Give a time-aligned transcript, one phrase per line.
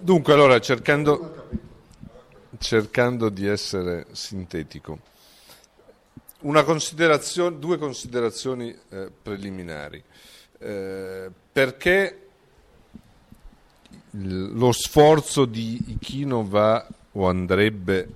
[0.00, 1.46] Dunque, allora, cercando,
[2.58, 4.98] cercando di essere sintetico,
[6.64, 10.02] considerazio- due considerazioni eh, preliminari.
[10.58, 12.28] Eh, perché
[14.10, 18.08] lo sforzo di Ichino va o andrebbe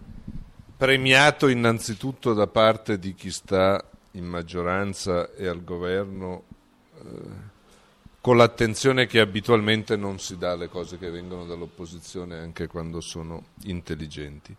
[0.76, 3.82] premiato innanzitutto da parte di chi sta
[4.12, 6.42] in maggioranza e al governo
[6.98, 7.50] eh,
[8.22, 13.46] con l'attenzione che abitualmente non si dà alle cose che vengono dall'opposizione anche quando sono
[13.64, 14.54] intelligenti.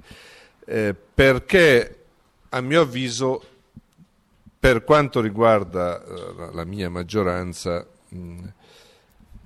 [0.66, 2.04] Eh, perché
[2.50, 3.42] a mio avviso,
[4.60, 8.48] per quanto riguarda eh, la mia maggioranza, mh,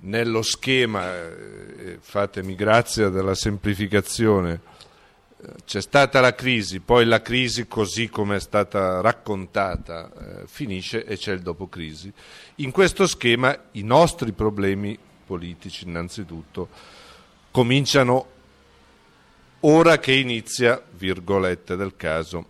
[0.00, 4.60] nello schema, eh, fatemi grazia della semplificazione,
[5.64, 11.16] c'è stata la crisi, poi la crisi così come è stata raccontata eh, finisce e
[11.16, 12.12] c'è il dopo crisi.
[12.56, 16.68] In questo schema i nostri problemi politici innanzitutto
[17.52, 18.26] cominciano
[19.60, 22.46] ora che inizia, virgolette del caso,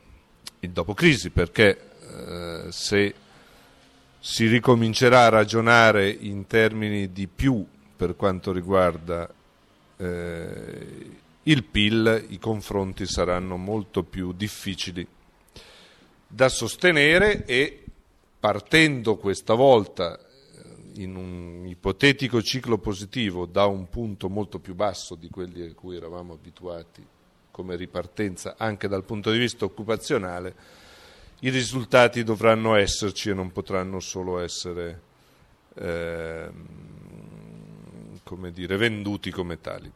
[0.61, 3.15] il dopo crisi, perché eh, se
[4.19, 7.65] si ricomincerà a ragionare in termini di più
[7.97, 9.29] per quanto riguarda
[9.97, 15.07] eh, il PIL i confronti saranno molto più difficili
[16.27, 17.85] da sostenere e
[18.39, 25.15] partendo questa volta eh, in un ipotetico ciclo positivo da un punto molto più basso
[25.15, 27.05] di quelli a cui eravamo abituati
[27.51, 30.55] come ripartenza anche dal punto di vista occupazionale,
[31.41, 35.01] i risultati dovranno esserci e non potranno solo essere
[35.75, 36.51] eh,
[38.23, 39.91] come dire, venduti come tali.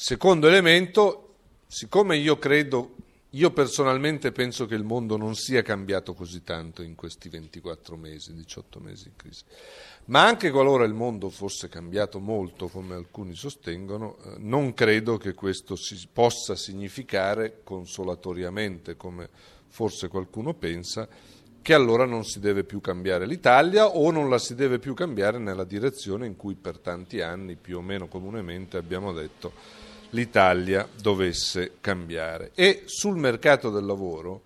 [0.00, 1.34] Secondo elemento,
[1.66, 2.94] siccome io credo,
[3.30, 8.32] io personalmente penso che il mondo non sia cambiato così tanto in questi 24 mesi,
[8.32, 9.42] 18 mesi in crisi,
[10.04, 15.34] ma anche qualora il mondo fosse cambiato molto, come alcuni sostengono, eh, non credo che
[15.34, 19.28] questo si possa significare consolatoriamente, come
[19.66, 21.08] forse qualcuno pensa,
[21.60, 25.38] che allora non si deve più cambiare l'Italia o non la si deve più cambiare
[25.38, 31.72] nella direzione in cui per tanti anni, più o meno comunemente, abbiamo detto l'Italia dovesse
[31.80, 32.52] cambiare.
[32.54, 34.42] E sul mercato del lavoro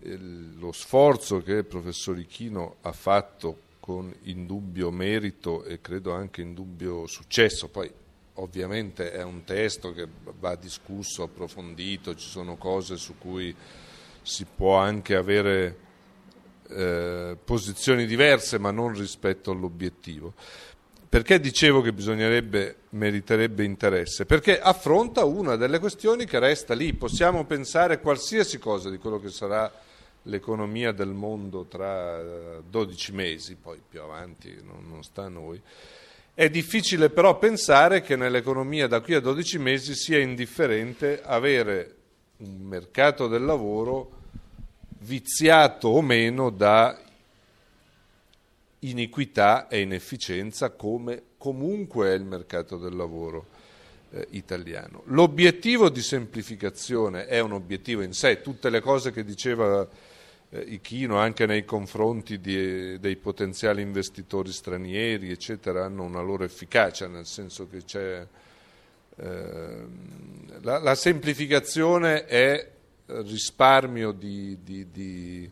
[0.00, 6.40] eh, lo sforzo che il professor Ichino ha fatto con indubbio merito e credo anche
[6.40, 7.90] indubbio successo, poi
[8.34, 10.06] ovviamente è un testo che
[10.38, 13.54] va discusso, approfondito, ci sono cose su cui
[14.22, 15.76] si può anche avere
[16.68, 20.34] eh, posizioni diverse ma non rispetto all'obiettivo.
[21.12, 24.24] Perché dicevo che bisognerebbe, meriterebbe interesse?
[24.24, 26.94] Perché affronta una delle questioni che resta lì.
[26.94, 29.70] Possiamo pensare qualsiasi cosa di quello che sarà
[30.22, 32.18] l'economia del mondo tra
[32.62, 35.60] 12 eh, mesi, poi più avanti non, non sta a noi.
[36.32, 41.94] È difficile però pensare che nell'economia da qui a 12 mesi sia indifferente avere
[42.38, 44.12] un mercato del lavoro
[45.00, 46.98] viziato o meno da
[48.82, 53.46] iniquità e inefficienza come comunque è il mercato del lavoro
[54.10, 55.02] eh, italiano.
[55.06, 59.86] L'obiettivo di semplificazione è un obiettivo in sé, tutte le cose che diceva
[60.50, 67.06] eh, Ichino anche nei confronti di, dei potenziali investitori stranieri, eccetera, hanno una loro efficacia,
[67.06, 68.26] nel senso che c'è...
[69.14, 70.10] Eh,
[70.60, 72.70] la, la, semplificazione è
[73.06, 75.50] risparmio di, di, di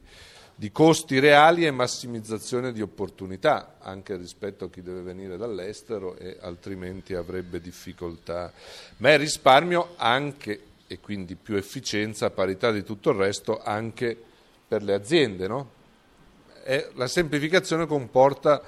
[0.61, 6.37] di costi reali e massimizzazione di opportunità, anche rispetto a chi deve venire dall'estero e
[6.39, 8.53] altrimenti avrebbe difficoltà.
[8.99, 14.15] Ma è risparmio anche, e quindi più efficienza a parità di tutto il resto, anche
[14.69, 15.49] per le aziende.
[15.49, 15.71] No?
[16.93, 18.63] la semplificazione comporta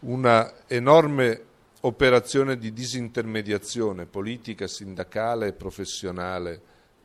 [0.00, 1.42] una enorme
[1.80, 6.60] operazione di disintermediazione politica, sindacale e professionale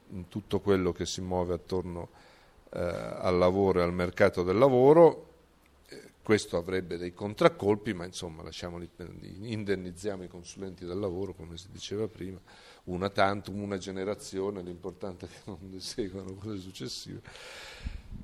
[0.10, 2.31] in tutto quello che si muove attorno a
[2.74, 5.34] al lavoro e al mercato del lavoro,
[5.90, 8.90] eh, questo avrebbe dei contraccolpi, ma insomma lasciamoli,
[9.42, 12.40] indennizziamo i consulenti del lavoro, come si diceva prima,
[12.86, 17.22] una tantum, una generazione, l'importante è che non ne seguano quelle successive.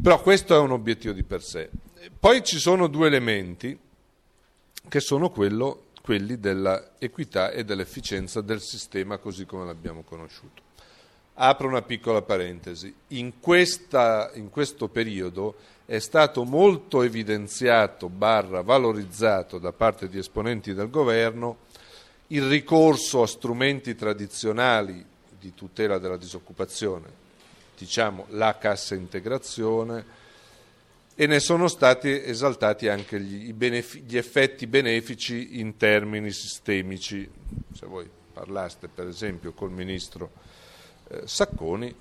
[0.01, 1.69] Però questo è un obiettivo di per sé.
[2.17, 3.77] Poi ci sono due elementi
[4.87, 10.66] che sono quello, quelli dell'equità e dell'efficienza del sistema così come l'abbiamo conosciuto.
[11.39, 12.93] Apro una piccola parentesi.
[13.09, 15.55] In, questa, in questo periodo
[15.85, 21.65] è stato molto evidenziato, barra valorizzato da parte di esponenti del governo
[22.27, 25.05] il ricorso a strumenti tradizionali
[25.39, 27.07] di tutela della disoccupazione,
[27.77, 30.03] diciamo la cassa integrazione,
[31.13, 37.29] e ne sono stati esaltati anche gli, gli effetti benefici in termini sistemici.
[37.73, 40.31] Se voi parlaste per esempio col ministro
[41.09, 41.95] eh, Sacconi,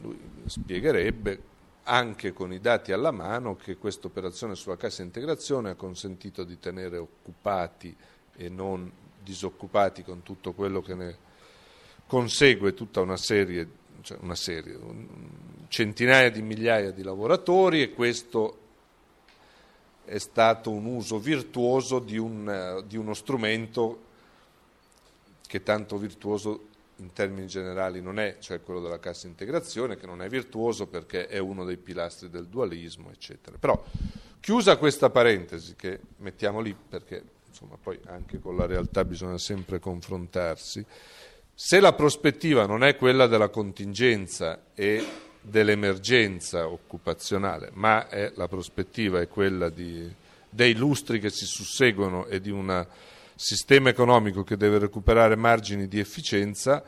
[0.46, 1.54] spiegherebbe
[1.84, 6.58] anche con i dati alla mano che questa operazione sulla cassa integrazione ha consentito di
[6.58, 7.94] tenere occupati
[8.34, 8.90] e non
[9.22, 11.16] disoccupati con tutto quello che ne
[12.06, 13.68] consegue tutta una serie,
[14.02, 14.78] cioè una serie
[15.68, 18.58] centinaia di migliaia di lavoratori e questo
[20.04, 24.04] è stato un uso virtuoso di, un, di uno strumento
[25.46, 30.22] che tanto virtuoso in termini generali non è, cioè quello della cassa integrazione, che non
[30.22, 33.56] è virtuoso perché è uno dei pilastri del dualismo, eccetera.
[33.58, 33.82] Però,
[34.40, 39.78] chiusa questa parentesi, che mettiamo lì perché insomma, poi anche con la realtà bisogna sempre
[39.78, 40.84] confrontarsi,
[41.54, 45.04] se la prospettiva non è quella della contingenza e
[45.40, 50.06] dell'emergenza occupazionale, ma è, la prospettiva è quella di,
[50.50, 52.86] dei lustri che si susseguono e di un
[53.36, 56.82] sistema economico che deve recuperare margini di efficienza,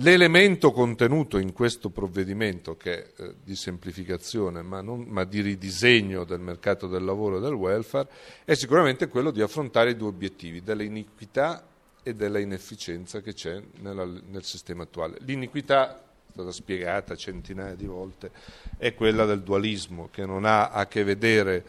[0.00, 6.24] l'elemento contenuto in questo provvedimento, che è eh, di semplificazione ma, non, ma di ridisegno
[6.24, 8.08] del mercato del lavoro e del welfare,
[8.44, 11.66] è sicuramente quello di affrontare i due obiettivi, dell'iniquità
[12.02, 15.16] e della inefficienza che c'è nella, nel sistema attuale.
[15.22, 18.30] L'iniquità stata spiegata centinaia di volte,
[18.76, 21.64] è quella del dualismo, che non ha a che vedere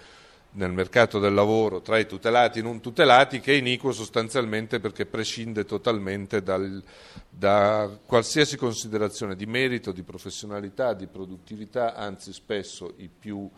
[0.51, 4.79] nel mercato del lavoro tra i tutelati e i non tutelati, che è iniquo sostanzialmente
[4.79, 6.81] perché prescinde totalmente dal,
[7.29, 13.49] da qualsiasi considerazione di merito, di professionalità, di produttività, anzi spesso i più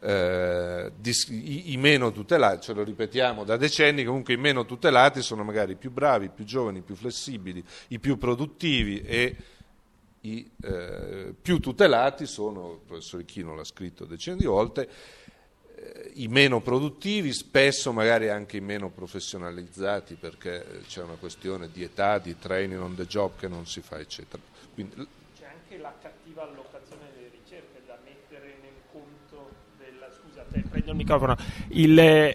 [0.00, 5.42] eh, i, i, meno tutelati, ce lo ripetiamo da decenni, comunque i meno tutelati sono
[5.42, 9.36] magari i più bravi, i più giovani, i più flessibili, i più produttivi e
[10.20, 14.88] i eh, più tutelati sono, il professor Ichino l'ha scritto decine di volte,
[16.14, 22.18] i meno produttivi, spesso magari anche i meno professionalizzati perché c'è una questione di età,
[22.18, 24.42] di training on the job che non si fa, eccetera.
[24.72, 25.06] Quindi,
[25.36, 29.50] c'è anche la cattiva allocazione delle ricerche da mettere nel conto
[29.90, 30.08] della...
[30.10, 31.36] Scusate, prendo il microfono.
[31.68, 32.34] Il,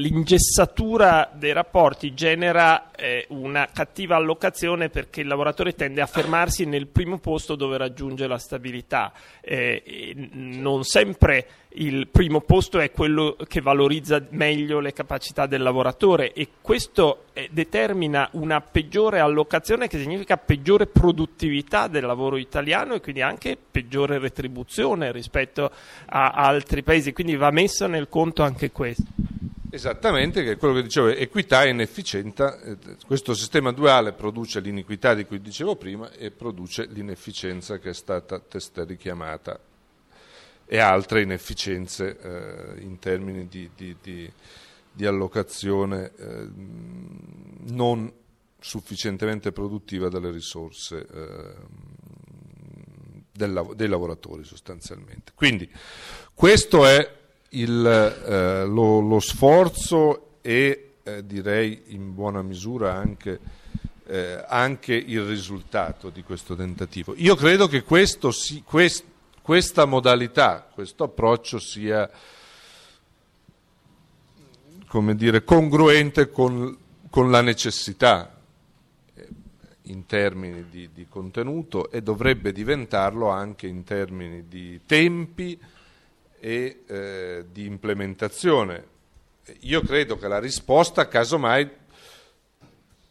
[0.00, 6.86] l'ingessatura dei rapporti genera eh, una cattiva allocazione perché il lavoratore tende a fermarsi nel
[6.88, 9.12] primo posto dove raggiunge la stabilità.
[9.40, 11.46] Eh, non sempre
[11.78, 17.48] il primo posto è quello che valorizza meglio le capacità del lavoratore e questo eh,
[17.52, 24.18] determina una peggiore allocazione che significa peggiore produttività del lavoro italiano e quindi anche peggiore
[24.18, 25.70] retribuzione rispetto
[26.06, 29.04] a altri paesi, quindi va messo nel conto anche questo.
[29.70, 32.60] Esattamente, che è quello che dicevo, equità e inefficienza.
[32.62, 32.76] Eh,
[33.06, 38.40] questo sistema duale produce l'iniquità di cui dicevo prima e produce l'inefficienza che è stata
[38.40, 39.58] testé richiamata
[40.64, 44.32] e altre inefficienze eh, in termini di, di, di,
[44.90, 46.48] di allocazione eh,
[47.68, 48.12] non
[48.58, 51.54] sufficientemente produttiva delle risorse eh,
[53.36, 55.32] del, dei lavoratori sostanzialmente.
[55.34, 55.70] Quindi
[56.34, 57.14] questo è
[57.50, 63.38] il, eh, lo, lo, sforzo e eh, direi in buona misura anche,
[64.06, 67.14] eh, anche, il risultato di questo tentativo.
[67.16, 67.84] Io credo che
[68.30, 69.04] si, quest,
[69.42, 72.10] questa modalità, questo approccio sia
[74.88, 76.76] come dire, congruente con,
[77.10, 78.35] con la necessità
[79.86, 85.58] in termini di, di, contenuto e dovrebbe diventarlo anche in termini di tempi,
[86.46, 88.94] e eh, di implementazione.
[89.60, 91.68] Io credo che la risposta, casomai,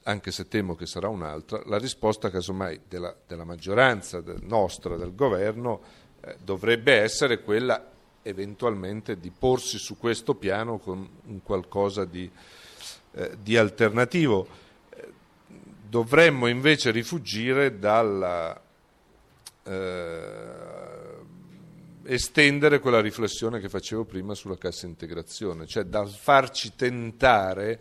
[0.04, 5.16] anche se temo che sarà un'altra, la risposta casomai della, della maggioranza del nostra, del
[5.16, 5.82] governo,
[6.22, 7.92] eh, dovrebbe essere quella
[8.22, 12.30] eventualmente di porsi su questo piano con un qualcosa di,
[13.12, 14.64] eh, di alternativo.
[15.88, 18.60] Dovremmo invece rifugire dalla
[19.64, 20.76] eh,
[22.04, 27.80] estendere quella riflessione che facevo prima sulla cassa integrazione, cioè dal farci tentare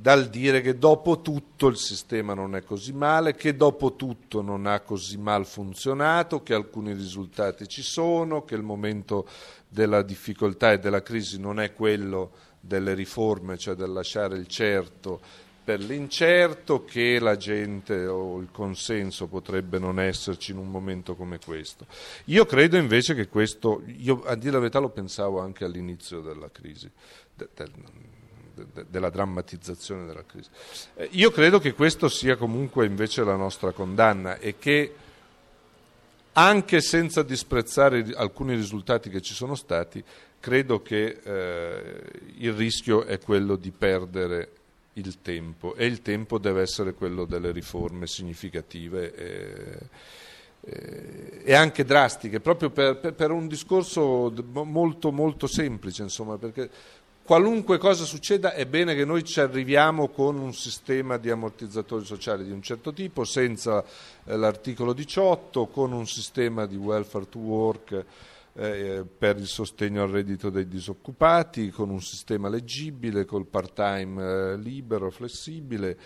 [0.00, 4.64] dal dire che dopo tutto il sistema non è così male, che dopo tutto non
[4.64, 9.28] ha così mal funzionato, che alcuni risultati ci sono, che il momento
[9.68, 12.30] della difficoltà e della crisi non è quello
[12.60, 15.20] delle riforme, cioè del lasciare il certo
[15.62, 21.38] per l'incerto che la gente o il consenso potrebbe non esserci in un momento come
[21.38, 21.86] questo.
[22.26, 26.50] Io credo invece che questo, io a dire la verità lo pensavo anche all'inizio della
[26.50, 26.90] crisi,
[27.34, 27.70] de, de,
[28.54, 30.48] de, della drammatizzazione della crisi.
[30.94, 34.94] Eh, io credo che questo sia comunque invece la nostra condanna e che
[36.32, 40.02] anche senza disprezzare alcuni risultati che ci sono stati,
[40.38, 42.02] credo che eh,
[42.38, 44.52] il rischio è quello di perdere
[45.00, 49.78] il tempo e il tempo deve essere quello delle riforme significative e,
[51.44, 56.68] e, anche drastiche, proprio per, per, per, un discorso molto, molto semplice, insomma, perché
[57.22, 62.44] qualunque cosa succeda è bene che noi ci arriviamo con un sistema di ammortizzatori sociali
[62.44, 63.82] di un certo tipo, senza
[64.24, 68.04] eh, l'articolo 18, con un sistema di welfare to work
[68.54, 74.56] eh, per il sostegno al reddito dei disoccupati, con un sistema leggibile, col part-time eh,
[74.56, 75.96] libero, flessibile.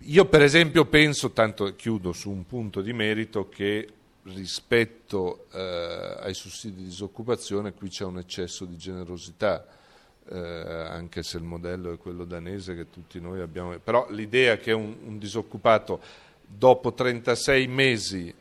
[0.00, 3.88] Io per esempio penso, tanto chiudo su un punto di merito, che
[4.24, 9.66] rispetto eh, ai sussidi di disoccupazione qui c'è un eccesso di generosità.
[10.26, 14.72] Eh, anche se il modello è quello danese che tutti noi abbiamo, però l'idea che
[14.72, 16.00] un, un disoccupato
[16.46, 18.34] dopo 36 mesi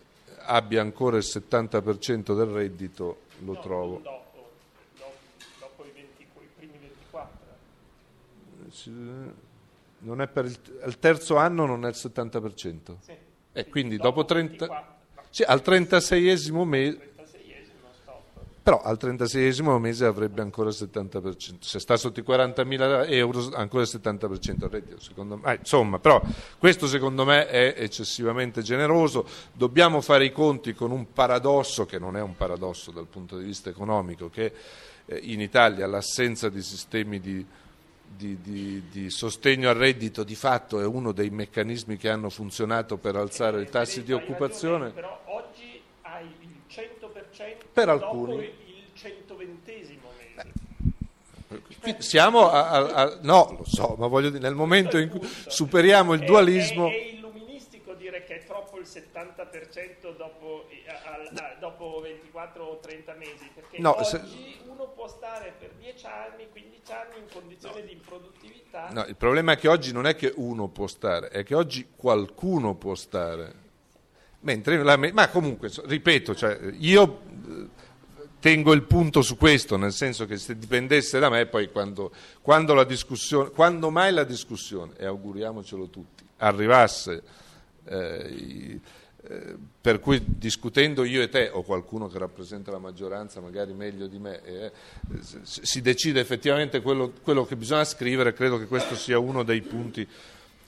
[0.46, 4.00] abbia ancora il 70% del reddito lo no, trovo.
[4.04, 4.52] Dopo,
[4.98, 5.14] dopo,
[5.60, 6.26] dopo i, 20, i,
[6.58, 7.38] primi 24.
[10.00, 12.96] Non è per il, il, terzo anno non è il 70%.
[13.00, 13.12] Sì.
[13.12, 13.20] E
[13.54, 14.98] eh, quindi dopo, dopo 30,
[15.30, 17.13] sì, al 36esimo mese
[18.64, 23.84] però al 36esimo mese avrebbe ancora il 70%, se sta sotto i 40.000 euro ancora
[23.84, 25.52] il 70% del reddito, secondo me.
[25.52, 26.22] Eh, insomma, però
[26.58, 32.16] questo secondo me è eccessivamente generoso, dobbiamo fare i conti con un paradosso che non
[32.16, 34.54] è un paradosso dal punto di vista economico, che
[35.08, 37.46] eh, in Italia l'assenza di sistemi di,
[38.16, 42.96] di, di, di, sostegno al reddito di fatto è uno dei meccanismi che hanno funzionato
[42.96, 44.92] per alzare i tassi di occupazione.
[44.92, 47.14] Però oggi hai il 100%
[47.72, 48.46] per alcuni.
[48.46, 49.64] il 120
[51.84, 52.02] mese.
[52.02, 56.14] Siamo a, a, a, no, lo so, ma voglio dire, nel momento in cui superiamo
[56.14, 56.88] il dualismo...
[56.88, 62.80] È, è, è illuministico dire che è troppo il 70% dopo, a, dopo 24 o
[62.80, 64.22] 30 mesi, perché no, oggi se...
[64.66, 67.86] uno può stare per 10 anni, 15 anni in condizione no.
[67.86, 68.90] di improduttività.
[68.92, 71.90] No, il problema è che oggi non è che uno può stare, è che oggi
[71.96, 73.63] qualcuno può stare.
[74.44, 77.68] La, ma comunque, ripeto, cioè, io eh,
[78.42, 82.74] tengo il punto su questo, nel senso che se dipendesse da me, poi quando, quando,
[82.74, 87.24] la discussione, quando mai la discussione, e auguriamocelo tutti, arrivasse,
[87.86, 88.82] eh,
[89.26, 94.08] eh, per cui discutendo io e te, o qualcuno che rappresenta la maggioranza, magari meglio
[94.08, 94.72] di me, eh,
[95.44, 100.06] si decide effettivamente quello, quello che bisogna scrivere, credo che questo sia uno dei punti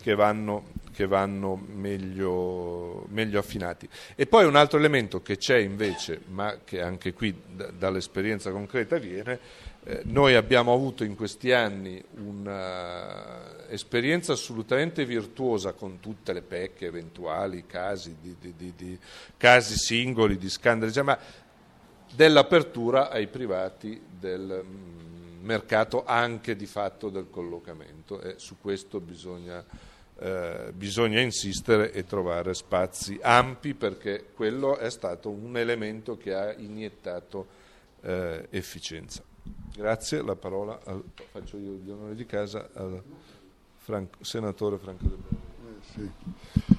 [0.05, 3.89] che vanno, che vanno meglio, meglio, affinati.
[4.13, 8.99] E poi un altro elemento che c'è invece, ma che anche qui d- dall'esperienza concreta
[8.99, 9.39] viene,
[9.83, 17.65] eh, noi abbiamo avuto in questi anni un'esperienza assolutamente virtuosa con tutte le pecche eventuali,
[17.65, 18.99] casi, di, di, di,
[19.37, 21.17] casi singoli, di scandali, cioè, ma
[22.13, 29.65] dell'apertura ai privati del mm, mercato anche di fatto del collocamento e su questo bisogna
[30.17, 36.53] eh, bisogna insistere e trovare spazi ampi perché quello è stato un elemento che ha
[36.53, 37.47] iniettato
[38.01, 39.23] eh, efficienza.
[39.75, 43.01] Grazie, la parola al, faccio io gli onori di casa al
[43.77, 45.43] Franco, senatore Franco De Bello.
[45.67, 46.74] Eh, sì.